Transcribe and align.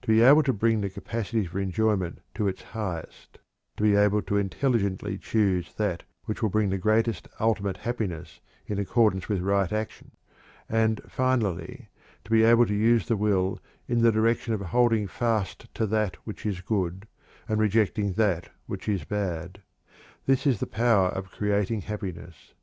To 0.00 0.08
be 0.08 0.22
able 0.22 0.42
to 0.44 0.52
bring 0.54 0.80
the 0.80 0.88
capacity 0.88 1.44
for 1.44 1.60
enjoyment 1.60 2.22
to 2.36 2.48
its 2.48 2.62
highest; 2.62 3.36
to 3.76 3.82
be 3.82 3.94
able 3.94 4.22
to 4.22 4.38
intelligently 4.38 5.18
choose 5.18 5.74
that 5.74 6.04
which 6.24 6.40
will 6.40 6.48
bring 6.48 6.70
the 6.70 6.78
greatest 6.78 7.28
ultimate 7.38 7.76
happiness 7.76 8.40
in 8.66 8.78
accordance 8.78 9.28
with 9.28 9.42
right 9.42 9.70
action; 9.70 10.12
and, 10.70 11.02
finally, 11.06 11.90
to 12.24 12.30
be 12.30 12.44
able 12.44 12.64
to 12.64 12.74
use 12.74 13.06
the 13.06 13.14
will 13.18 13.60
in 13.86 14.00
the 14.00 14.10
direction 14.10 14.54
of 14.54 14.62
holding 14.62 15.06
fast 15.06 15.66
to 15.74 15.86
that 15.86 16.16
which 16.26 16.46
is 16.46 16.62
good 16.62 17.06
and 17.46 17.60
rejecting 17.60 18.14
that 18.14 18.48
which 18.64 18.88
is 18.88 19.04
bad 19.04 19.60
this 20.24 20.46
is 20.46 20.60
the 20.60 20.66
power 20.66 21.10
of 21.10 21.30
creating 21.30 21.82
happiness. 21.82 22.54